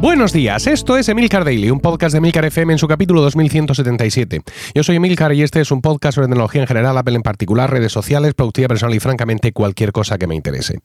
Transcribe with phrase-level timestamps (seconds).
[0.00, 4.42] Buenos días, esto es Emilcar Daily, un podcast de Emilcar FM en su capítulo 2177.
[4.74, 7.70] Yo soy Emilcar y este es un podcast sobre tecnología en general, Apple en particular,
[7.70, 10.80] redes sociales, productividad personal y francamente cualquier cosa que me interese.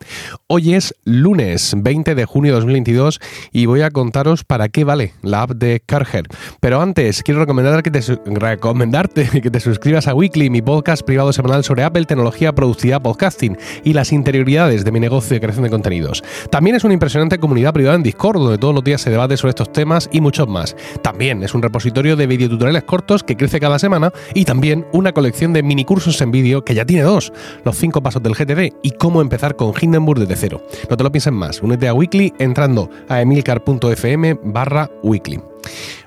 [0.47, 3.19] Hoy es lunes 20 de junio de 2022
[3.51, 6.27] y voy a contaros para qué vale la app de Carger.
[6.61, 11.33] Pero antes, quiero recomendar que te recomendarte que te suscribas a Weekly, mi podcast privado
[11.33, 15.71] semanal sobre Apple, tecnología, productividad, podcasting y las interioridades de mi negocio de creación de
[15.71, 16.23] contenidos.
[16.51, 19.49] También es una impresionante comunidad privada en Discord, donde todos los días se debate sobre
[19.49, 20.75] estos temas y muchos más.
[21.01, 25.51] También es un repositorio de videotutoriales cortos que crece cada semana y también una colección
[25.51, 27.33] de mini cursos en vídeo que ya tiene dos,
[27.65, 30.63] los cinco pasos del GTD y cómo empezar con Hindenburg desde cero.
[30.91, 35.39] No te lo pienses más, únete a Weekly entrando a emilcar.fm barra weekly.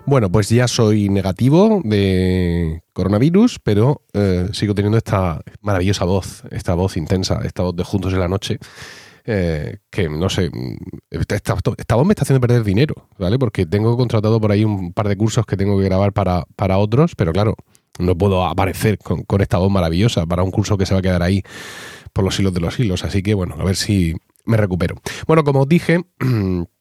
[0.06, 6.75] Bueno, pues ya soy negativo de coronavirus, pero eh, sigo teniendo esta maravillosa voz, esta
[6.75, 8.59] voz intensa, esta voz de Juntos en la Noche,
[9.25, 10.51] eh, que no sé,
[11.11, 11.55] esta,
[11.95, 13.39] voz me está haciendo perder dinero, ¿vale?
[13.39, 16.78] Porque tengo contratado por ahí un par de cursos que tengo que grabar para, para
[16.78, 17.55] otros, pero claro,
[17.98, 21.03] no puedo aparecer con, con esta voz maravillosa para un curso que se va a
[21.03, 21.43] quedar ahí
[22.12, 23.05] por los hilos de los hilos.
[23.05, 24.97] Así que bueno, a ver si me recupero.
[25.27, 26.05] Bueno, como os dije,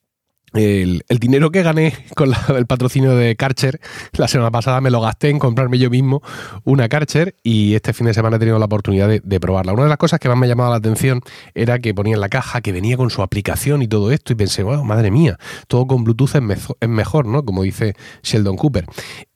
[0.53, 3.79] El, dinero que gané con el patrocinio de Karcher
[4.13, 6.21] la semana pasada me lo gasté en comprarme yo mismo
[6.65, 9.71] una Karcher y este fin de semana he tenido la oportunidad de, probarla.
[9.71, 11.21] Una de las cosas que más me llamaba la atención
[11.53, 14.35] era que ponía en la caja que venía con su aplicación y todo esto y
[14.35, 17.45] pensé, wow, madre mía, todo con Bluetooth es, mejor, ¿no?
[17.45, 18.85] Como dice Sheldon Cooper.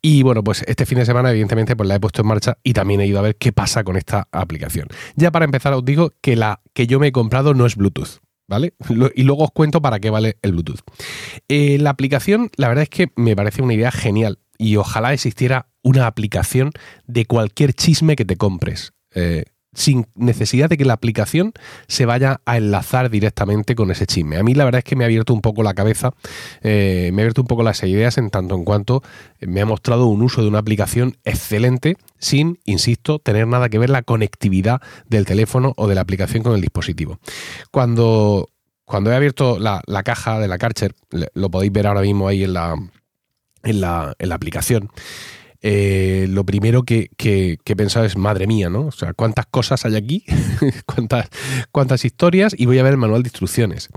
[0.02, 2.74] Y bueno, pues este fin de semana evidentemente pues la he puesto en marcha y
[2.74, 4.88] también he ido a ver qué pasa con esta aplicación.
[5.14, 8.20] Ya para empezar os digo que la que yo me he comprado no es Bluetooth.
[8.48, 8.74] ¿Vale?
[9.14, 10.80] Y luego os cuento para qué vale el Bluetooth.
[11.48, 15.68] Eh, la aplicación, la verdad es que me parece una idea genial y ojalá existiera
[15.82, 16.72] una aplicación
[17.06, 18.92] de cualquier chisme que te compres.
[19.14, 19.44] Eh,
[19.76, 21.52] sin necesidad de que la aplicación
[21.86, 24.38] se vaya a enlazar directamente con ese chisme.
[24.38, 26.12] A mí la verdad es que me ha abierto un poco la cabeza,
[26.62, 29.02] eh, me ha abierto un poco las ideas en tanto en cuanto
[29.40, 33.90] me ha mostrado un uso de una aplicación excelente sin, insisto, tener nada que ver
[33.90, 37.18] la conectividad del teléfono o de la aplicación con el dispositivo.
[37.70, 38.48] Cuando,
[38.86, 40.94] cuando he abierto la, caja de la Karcher,
[41.34, 42.74] lo podéis ver ahora mismo ahí en la,
[43.62, 44.90] en la, en la aplicación,
[45.62, 48.86] eh, lo primero que, que, he pensado es, madre mía, ¿no?
[48.86, 50.24] O sea, cuántas cosas hay aquí,
[50.86, 51.28] cuántas,
[51.72, 53.88] cuántas historias, y voy a ver el manual de instrucciones.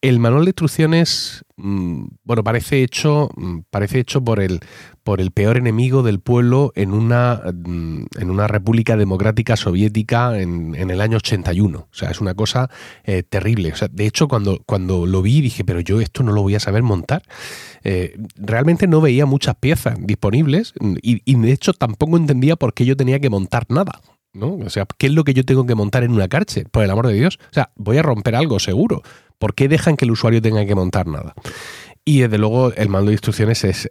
[0.00, 4.60] El manual de instrucciones, bueno, parece hecho, mm, parece hecho por el,
[5.04, 10.74] por el peor enemigo del pueblo en una, mm, en una república democrática soviética en,
[10.74, 11.78] el año 81.
[11.78, 12.70] O sea, es una cosa
[13.04, 13.72] eh, terrible.
[13.72, 16.56] O sea, de hecho, cuando, cuando lo vi dije, pero yo esto no lo voy
[16.56, 17.22] a saber montar.
[17.84, 22.84] Eh, realmente no veía muchas piezas disponibles y, y de hecho tampoco entendía por qué
[22.84, 24.00] yo tenía que montar nada.
[24.34, 24.54] ¿no?
[24.56, 26.64] O sea, ¿qué es lo que yo tengo que montar en una carche?
[26.64, 27.38] Por el amor de Dios.
[27.40, 29.02] O sea, voy a romper algo seguro.
[29.38, 31.34] ¿Por qué dejan que el usuario tenga que montar nada?
[32.06, 33.88] Y desde luego el mando de instrucciones es,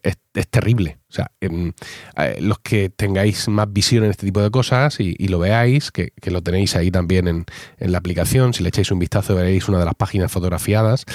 [0.51, 0.99] terrible.
[1.09, 1.73] O sea, em,
[2.15, 6.13] eh, los que tengáis más visión en este tipo de cosas y, lo veáis, que,
[6.25, 7.45] lo tenéis ahí también en,
[7.79, 11.05] la aplicación, si le echáis un vistazo veréis una de las páginas fotografiadas,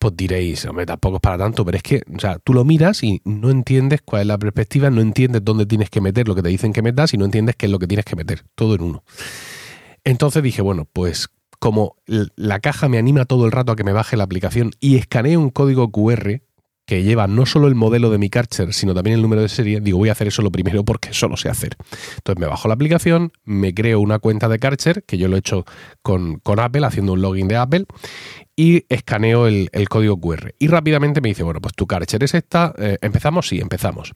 [0.00, 3.04] pues diréis, hombre, tampoco es para tanto, pero es que, o sea, tú lo miras
[3.04, 6.42] y no entiendes cuál es la perspectiva, no entiendes dónde tienes que meter lo que
[6.42, 8.74] te dicen que metas y no entiendes qué es lo que tienes que meter, todo
[8.74, 9.04] en uno.
[10.02, 11.28] Entonces dije, bueno, pues
[11.58, 14.96] como la caja me anima todo el rato a que me baje la aplicación y
[14.96, 16.40] escanee un código QR
[16.88, 19.78] que lleva no solo el modelo de mi Karcher, sino también el número de serie,
[19.82, 21.76] digo, voy a hacer eso lo primero porque eso lo sé hacer.
[22.16, 25.40] Entonces me bajo la aplicación, me creo una cuenta de Karcher, que yo lo he
[25.40, 25.66] hecho
[26.00, 27.84] con, Apple, haciendo un login de Apple,
[28.56, 30.54] y escaneo el, código QR.
[30.58, 33.48] Y rápidamente me dice, bueno, pues tu Karcher es esta, eh, ¿empezamos?
[33.48, 34.14] Sí, empezamos.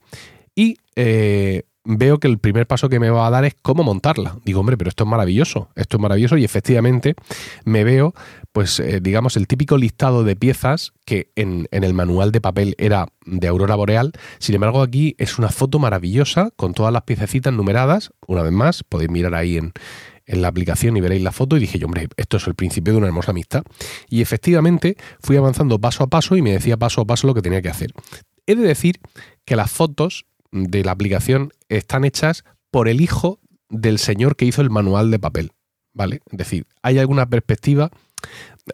[0.54, 4.38] Y eh, veo que el primer paso que me va a dar es cómo montarla.
[4.44, 7.14] Digo, hombre, pero esto es maravilloso, esto es maravilloso y efectivamente
[7.64, 8.14] me veo,
[8.52, 13.08] pues eh, digamos, el típico listado de piezas que en, el manual de papel era
[13.26, 14.12] de Aurora Boreal.
[14.38, 18.12] Sin embargo, aquí es una foto maravillosa con todas las piececitas numeradas.
[18.26, 19.72] Una vez más, podéis mirar ahí en,
[20.26, 22.92] en la aplicación y veréis la foto y dije yo, hombre, esto es el principio
[22.92, 23.64] de una hermosa amistad.
[24.08, 27.42] Y efectivamente fui avanzando paso a paso y me decía paso a paso lo que
[27.42, 27.92] tenía que hacer.
[28.46, 29.00] He de decir
[29.44, 34.62] que las fotos de la aplicación están hechas por el hijo del señor que hizo
[34.62, 35.52] el manual de papel.
[35.94, 36.20] ¿Vale?
[36.30, 37.90] Es decir, hay alguna perspectiva.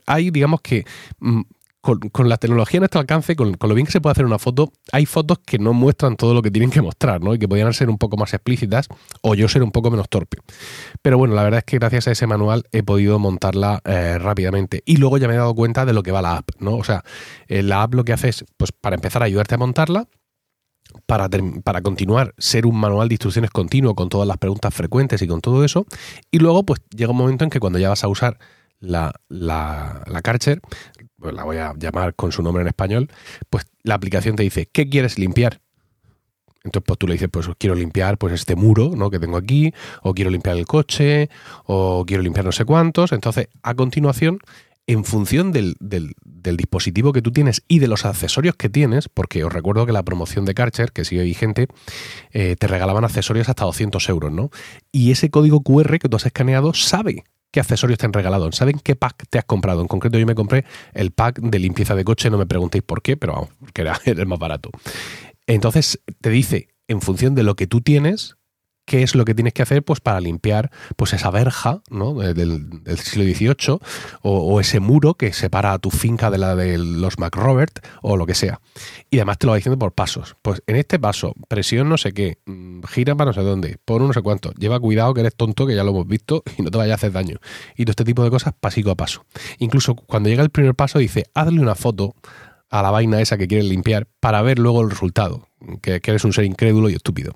[0.07, 0.85] Hay, digamos que.
[1.19, 1.43] Mm,
[1.81, 4.73] con, la tecnología a nuestro alcance, con, lo bien que se puede hacer una foto,
[4.93, 7.35] hay fotos que no muestran todo lo que tienen que mostrar, ¿no?
[7.35, 8.89] Y que podrían ser un poco más explícitas
[9.23, 10.39] o yo ser un poco menos torpe.
[11.01, 14.83] Pero bueno, la verdad es que gracias a ese manual he podido montarla eh, rápidamente.
[14.85, 16.77] Y luego ya me he dado cuenta de lo que va la app, ¿no?
[16.77, 17.05] O sea,
[17.47, 20.09] eh, la app lo que hace es, pues para empezar a ayudarte a montarla,
[21.07, 21.29] para,
[21.65, 25.41] para, continuar, ser un manual de instrucciones continuo con todas las preguntas frecuentes y con
[25.41, 25.87] todo eso.
[26.31, 28.39] Y luego, pues llega un momento en que cuando ya vas a usar
[28.81, 30.61] la, la, la Karcher,
[31.19, 33.09] pues la voy a llamar con su nombre en español,
[33.51, 35.61] pues la aplicación te dice, ¿qué quieres limpiar?
[36.65, 39.11] Entonces, pues tú le dices, pues quiero limpiar pues este muro ¿no?
[39.11, 41.31] que tengo aquí, o quiero limpiar el coche,
[41.65, 43.13] o quiero limpiar no sé cuántos.
[43.13, 44.39] Entonces, a continuación,
[44.89, 45.77] en función del,
[46.25, 50.03] dispositivo que tú tienes y de los accesorios que tienes, porque os recuerdo que la
[50.03, 51.69] promoción de Karcher, que sigue vigente,
[52.33, 54.51] eh, te regalaban accesorios hasta 200 euros, ¿no?
[54.91, 58.81] Y ese código QR que tú has escaneado sabe qué accesorios te han regalado, saben
[58.83, 59.83] qué pack te has comprado.
[59.83, 60.65] En concreto, yo me compré
[60.95, 64.01] el pack de limpieza de coche, no me preguntéis por qué, pero vamos, porque era
[64.07, 64.71] el más barato.
[65.47, 68.39] Entonces te dice, en función de lo que tú tienes,
[68.89, 72.15] qué es lo que tienes que hacer pues, para limpiar pues, esa verja ¿no?
[72.15, 73.79] del, siglo XVIII
[74.23, 78.27] o, ese muro que separa a tu finca de la de los McRobert o lo
[78.27, 78.61] que sea.
[79.11, 80.37] Y además te lo va diciendo por pasos.
[80.43, 84.01] Pues en este paso, presión no sé qué, mm, gira para no sé dónde, por
[84.01, 84.53] no sé cuánto.
[84.53, 86.97] Lleva cuidado que eres tonto, que ya lo hemos visto, y no te vaya a
[86.97, 87.37] hacer daño.
[87.77, 89.27] Y todo este tipo de cosas pasico a paso.
[89.59, 92.15] Incluso cuando llega el primer paso dice, hazle una foto
[92.71, 96.33] a la vaina esa que quieres limpiar para ver luego el resultado, que, eres un
[96.33, 97.35] ser incrédulo y estúpido.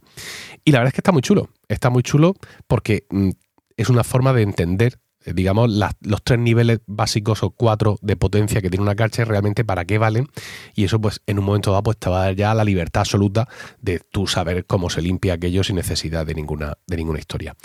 [0.64, 2.34] Y la verdad es que está muy chulo, está muy chulo
[2.66, 3.30] porque mm,
[3.76, 5.70] es una forma de entender, eh, digamos,
[6.00, 9.98] los tres niveles básicos o cuatro de potencia que tiene una carche realmente para qué
[9.98, 10.28] valen
[10.74, 13.00] y eso pues en un momento dado pues te va a dar ya la libertad
[13.00, 13.48] absoluta
[13.80, 17.56] de tú saber cómo se limpia aquello sin necesidad de ninguna, de ninguna historia.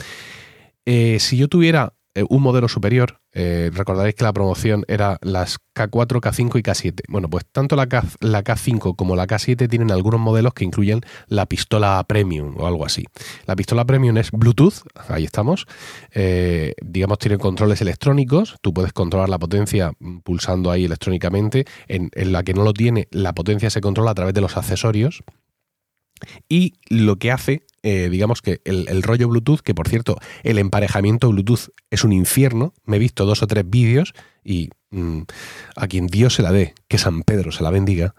[0.85, 3.19] Eh, si yo tuviera eh, un modelo superior.
[3.31, 7.01] Eh, recordaréis que la promoción era las K4, K5 y K7.
[7.09, 11.01] Bueno, pues tanto la, K, la K5 como la K7 tienen algunos modelos que incluyen
[11.27, 13.05] la pistola Premium o algo así.
[13.45, 15.67] La pistola Premium es Bluetooth, ahí estamos.
[16.11, 18.55] Eh, digamos, tiene controles electrónicos.
[18.61, 19.91] Tú puedes controlar la potencia
[20.23, 21.65] pulsando ahí electrónicamente.
[21.87, 24.57] En, en la que no lo tiene, la potencia se controla a través de los
[24.57, 25.23] accesorios.
[26.49, 31.29] Y lo que hace eh, digamos que el, rollo Bluetooth, que por cierto, el emparejamiento
[31.29, 32.73] Bluetooth es un infierno.
[32.83, 34.13] Me he visto dos o tres vídeos
[34.43, 35.21] y mm,
[35.77, 38.13] a quien Dios se la dé, que San Pedro se la bendiga.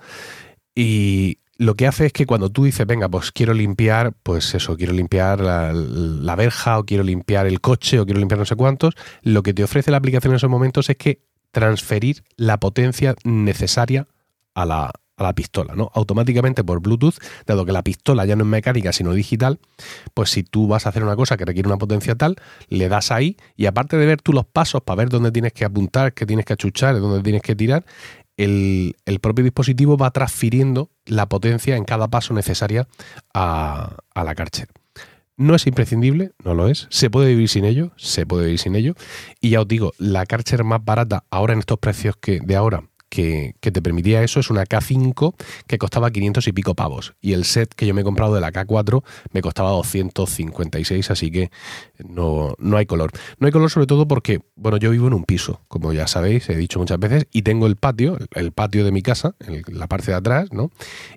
[0.75, 4.75] Y lo que hace es que cuando tú dices, venga, pues quiero limpiar, pues eso,
[4.75, 8.57] quiero limpiar la, la, verja o quiero limpiar el coche o quiero limpiar no sé
[8.57, 11.21] cuántos, lo que te ofrece la aplicación en esos momentos es que
[11.51, 14.09] transferir la potencia necesaria
[14.55, 15.91] a la, a la pistola, ¿no?
[15.95, 17.17] Automáticamente por Bluetooth,
[17.47, 19.59] dado que la pistola ya no es mecánica sino digital,
[20.15, 22.37] pues si tú vas a hacer una cosa que requiere una potencia tal,
[22.69, 25.65] le das ahí y aparte de ver tú los pasos para ver dónde tienes que
[25.65, 27.85] apuntar, qué tienes que achuchar, dónde tienes que tirar,
[28.39, 32.87] el, propio dispositivo va transfiriendo la potencia en cada paso necesaria
[33.35, 34.69] a, la Karcher.
[35.37, 36.87] No es imprescindible, no lo es.
[36.91, 38.95] Se puede vivir sin ello, se puede vivir sin ello.
[39.41, 42.85] Y ya os digo, la Karcher más barata ahora en estos precios que de ahora
[43.09, 45.35] que, te permitía eso es una K5
[45.67, 47.15] que costaba 500 y pico pavos.
[47.21, 49.03] Y el set que yo me he comprado de la K4
[49.33, 51.51] me costaba 256, así que
[51.99, 53.11] no, no hay color.
[53.39, 56.49] No hay color sobre todo porque, bueno, yo vivo en un piso, como ya sabéis,
[56.49, 59.35] he dicho muchas veces, y tengo el patio, el patio de mi casa,
[59.67, 60.71] la parte de atrás, ¿no?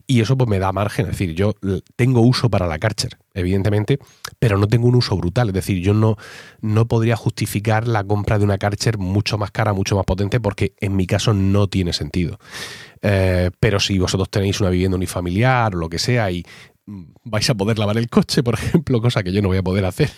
[0.08, 1.56] Y eso pues me da margen, es decir, yo
[1.96, 4.00] tengo uso para la Karcher evidentemente,
[4.40, 5.50] pero no tengo un uso brutal.
[5.50, 6.18] Es decir, yo no,
[6.62, 10.74] no podría justificar la compra de una Karcher mucho más cara, mucho más potente, porque
[10.80, 12.40] en mi caso no tiene sentido.
[13.02, 16.46] Eh, pero si vosotros tenéis una vivienda unifamiliar o lo que sea y
[17.24, 19.86] vais a poder lavar el coche, por ejemplo, cosa que yo no voy a poder
[19.86, 20.10] hacer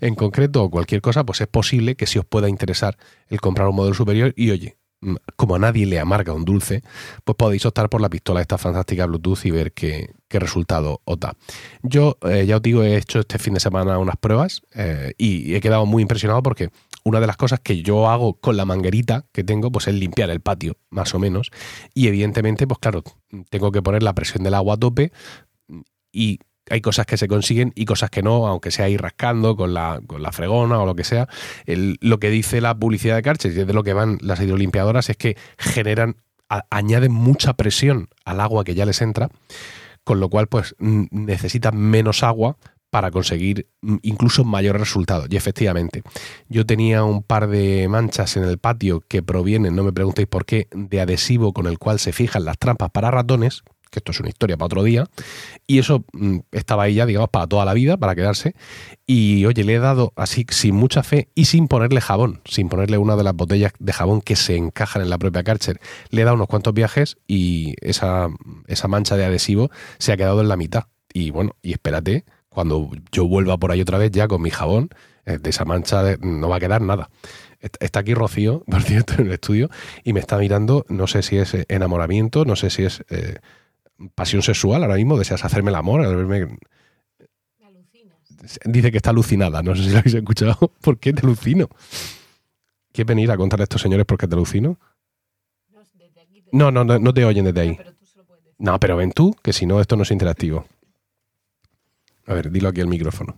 [0.00, 2.96] en concreto o cualquier cosa, pues es posible que si os pueda interesar
[3.28, 4.76] el comprar un modelo superior y oye,
[5.36, 6.82] como a nadie le amarga un dulce,
[7.24, 11.36] pues podéis optar por la pistola esta fantástica Bluetooth y ver qué, resultado os da.
[11.84, 15.54] Yo, eh, ya os digo, he hecho este fin de semana unas pruebas eh, y
[15.54, 16.70] he quedado muy impresionado porque
[17.04, 20.30] una de las cosas que yo hago con la manguerita que tengo, pues es limpiar
[20.30, 21.52] el patio, más o menos.
[21.94, 23.04] Y evidentemente, pues claro,
[23.48, 25.12] tengo que poner la presión del agua a tope
[26.10, 29.74] y hay cosas que se consiguen y cosas que no, aunque sea ir rascando con
[29.74, 31.28] la, con la fregona o lo que sea.
[31.66, 35.16] lo que dice la publicidad de Karcher y de lo que van las hidrolimpiadoras es
[35.16, 36.16] que generan,
[36.70, 39.28] añaden mucha presión al agua que ya les entra,
[40.04, 42.56] con lo cual pues necesitan menos agua
[42.90, 43.66] para conseguir
[44.02, 45.26] incluso mayores resultados.
[45.28, 46.02] Y efectivamente,
[46.48, 50.44] yo tenía un par de manchas en el patio que provienen, no me preguntéis por
[50.44, 53.64] qué, de adhesivo con el cual se fijan las trampas para ratones
[53.94, 55.06] que esto es una historia para otro día,
[55.66, 58.54] y eso mm, estaba ahí ya, digamos, para toda la vida, para quedarse,
[59.06, 62.98] y oye, le he dado así sin mucha fe y sin ponerle jabón, sin ponerle
[62.98, 66.24] una de las botellas de jabón que se encajan en la propia Karcher, le he
[66.24, 68.28] dado unos cuantos viajes y esa,
[68.66, 70.84] esa mancha de adhesivo se ha quedado en la mitad.
[71.12, 74.90] Y bueno, y espérate, cuando yo vuelva por ahí otra vez ya con mi jabón,
[75.26, 77.10] eh, de esa mancha no va a quedar nada.
[77.80, 79.70] Está aquí Rocío, por cierto, en el estudio,
[80.02, 83.38] y me está mirando, no sé si es enamoramiento, no sé si es eh,
[84.14, 86.58] pasión sexual ahora mismo, deseas hacerme el amor al verme.
[88.64, 90.56] Dice que está alucinada, no sé si lo habéis escuchado.
[90.80, 91.68] ¿Por qué te alucino?
[92.92, 94.78] ¿Quieres venir a contar a estos señores por qué te alucino?
[96.52, 97.78] No, no, no, no te oyen desde ahí.
[98.58, 100.66] No, pero ven tú, que si no, esto no es interactivo.
[102.26, 103.36] A ver, dilo aquí al micrófono.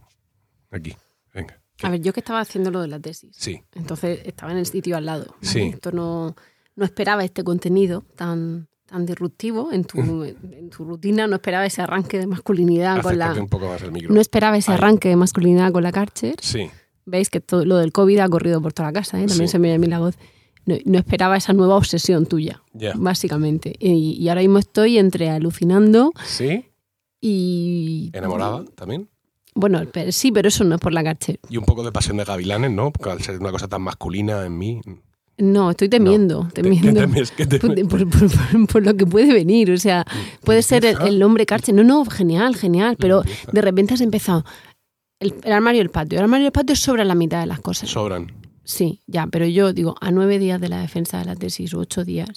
[0.71, 0.95] Aquí,
[1.33, 1.59] venga.
[1.83, 3.35] A ver, yo que estaba haciendo lo de la tesis.
[3.37, 3.63] Sí.
[3.75, 5.27] Entonces estaba en el sitio al lado.
[5.29, 5.39] ¿vale?
[5.41, 5.61] Sí.
[5.75, 6.37] Esto no,
[6.75, 11.27] no esperaba este contenido tan, tan disruptivo en tu, en tu rutina.
[11.27, 13.33] No esperaba ese arranque de masculinidad con la.
[13.33, 14.15] un poco más el micro.
[14.15, 14.79] No esperaba ese Ahí.
[14.79, 16.37] arranque de masculinidad con la Karcher.
[16.41, 16.71] Sí.
[17.05, 19.27] Veis que todo lo del COVID ha corrido por toda la casa, ¿eh?
[19.27, 19.53] también Sí.
[19.53, 20.17] se me oye a mí la voz.
[20.65, 22.93] No, no esperaba esa nueva obsesión tuya, Ya.
[22.97, 23.75] básicamente.
[23.79, 26.65] Y, y ahora mismo estoy entre alucinando ¿Sí?
[27.21, 28.11] y.
[28.13, 29.09] ¿Enamorada también?
[29.55, 31.41] Bueno, pero- sí, pero eso no es por la Karcher.
[31.49, 32.91] Y un poco de pasión de gavilanes, ¿no?
[32.93, 34.81] Porque al ser una cosa tan masculina en mí.
[35.39, 36.89] No, estoy temiendo, ¿Qué- temiendo.
[36.93, 37.31] ¿Qué temes?
[37.33, 37.85] ¿Qué por, temes?
[37.89, 39.71] por- por- por- por lo que puede venir.
[39.71, 40.05] O sea,
[40.45, 41.75] puede ser el, hombre Karcher.
[41.75, 42.97] No, no, genial, genial.
[42.99, 44.45] Pero de repente has empezado.
[45.21, 46.19] El, el armario y el patio.
[46.19, 47.91] El armario y el patio sobre la mitad de las cosas.
[47.91, 48.33] Sobran.
[48.65, 51.79] Sí, ya, pero yo digo, a nueve días de la defensa de la tesis o
[51.79, 52.31] ocho días,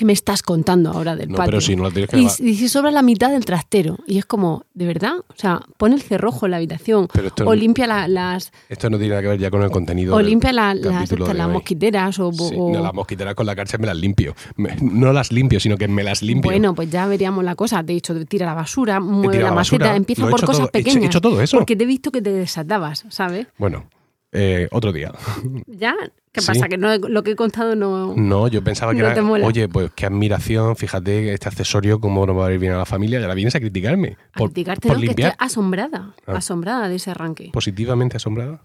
[0.00, 1.50] ¿qué me estás contando ahora del No, patio?
[1.50, 3.98] pero si no la tienes que y, y si sobra la mitad del trastero.
[4.06, 5.12] Y es como, ¿de verdad?
[5.28, 7.06] O sea, pon el cerrojo en la habitación.
[7.12, 9.70] Pero esto, O limpia la- las, esto no tiene nada que ver ya con el
[9.70, 10.16] contenido.
[10.16, 12.18] o limpia la- las, estas, las mosquiteras.
[12.18, 14.34] O, Sí, o- no, las mosquiteras con la cárcel me las limpio.
[14.56, 16.50] Me- no las limpio, sino que me las limpio.
[16.50, 17.84] Bueno, pues ya veríamos la cosa.
[17.84, 20.78] Te he dicho, tira la basura, mueve la maceta, empieza he por cosas todo, he
[20.78, 21.02] hecho- pequeñas.
[21.02, 21.58] he hecho todo eso.
[21.58, 23.48] Porque te he visto que te desatabas, ¿sabes?
[23.58, 23.84] Bueno,
[24.32, 25.12] eh, otro día.
[25.66, 25.94] ¿Ya?
[26.32, 26.46] ¿Qué Sí.
[26.46, 26.68] pasa?
[26.68, 28.14] Que no, lo que he contado no...
[28.14, 32.34] No, yo pensaba que No era, oye, pues qué admiración, fíjate este accesorio, cómo no
[32.36, 34.16] va a ir bien a la familia, y ahora vienes a criticarme.
[34.34, 35.32] A Por, criticarte, por no, que limpiar.
[35.32, 36.34] estoy asombrada, Ah.
[36.36, 37.50] asombrada de ese arranque.
[37.52, 38.62] Positivamente asombrada.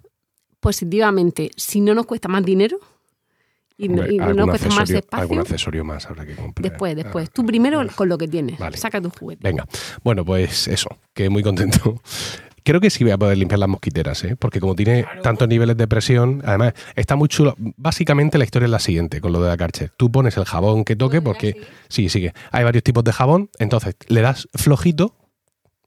[0.59, 2.77] Positivamente, si no nos cuesta más dinero
[3.77, 6.69] y, no- y no cuesta más espacio, Algún accesorio más habrá que comprar.
[6.71, 7.27] después, después.
[7.29, 8.77] Ah, Tú primero con lo que tienes, Vale.
[8.77, 9.41] saca tu juguete.
[9.43, 9.67] Venga,
[10.03, 12.01] bueno, pues eso, que muy contento.
[12.65, 14.35] Creo que sí voy a poder limpiar las mosquiteras, ¿eh?
[14.35, 17.55] porque como tiene tantos niveles de presión, además está muy chulo.
[17.77, 19.91] Básicamente la historia es la siguiente con lo de la Karcher.
[19.95, 21.55] Tú pones el jabón que toque, porque
[21.89, 22.33] sí, sigue.
[22.51, 25.15] Hay varios tipos de jabón, entonces le das flojito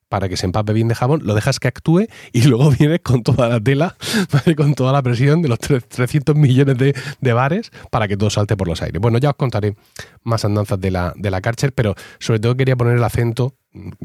[0.08, 3.22] para que se empape bien de jabón, lo dejas que actúe y luego vienes con
[3.22, 3.94] toda la tela,
[4.32, 4.56] ¿vale?
[4.56, 8.30] con toda la presión de los tre- 300 millones de, de bares para que todo
[8.30, 9.02] salte por los aires.
[9.02, 9.74] Bueno, ya os contaré
[10.22, 13.56] más andanzas de la, de la Karcher, pero sobre todo quería poner el acento,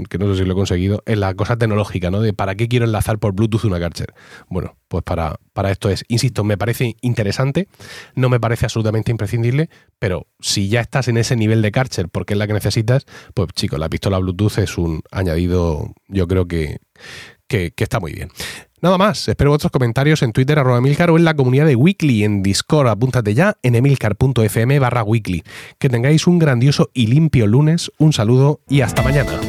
[0.10, 2.22] que no sé si lo he conseguido, en la cosa tecnológica, ¿no?
[2.22, 4.14] De para qué quiero enlazar por Bluetooth una Karcher.
[4.50, 7.68] Bueno, pues para, para esto es, insisto, me parece interesante,
[8.16, 12.34] no me parece absolutamente imprescindible, pero si ya estás en ese nivel de Karcher porque
[12.34, 16.80] es la que necesitas, pues chicos, la pistola Bluetooth es un añadido, yo creo que,
[17.48, 18.30] que, está muy bien.
[18.82, 22.24] Nada más, espero vuestros comentarios en Twitter, arroba Emilcar, o en la comunidad de Weekly
[22.24, 22.88] en Discord.
[22.88, 25.44] Apúntate ya en emilcar.fm barra weekly.
[25.80, 29.40] Que tengáis un grandioso y limpio lunes, un saludo y hasta mañana.